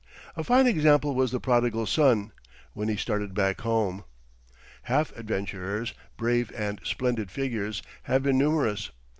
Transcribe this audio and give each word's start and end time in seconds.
A 0.35 0.43
fine 0.43 0.65
example 0.65 1.13
was 1.13 1.31
the 1.31 1.39
Prodigal 1.39 1.85
Son—when 1.85 2.87
he 2.87 2.95
started 2.97 3.35
back 3.35 3.61
home. 3.61 4.03
Half 4.85 5.15
adventurers—brave 5.15 6.51
and 6.57 6.81
splendid 6.83 7.29
figures—have 7.29 8.23
been 8.23 8.39
numerous. 8.39 8.89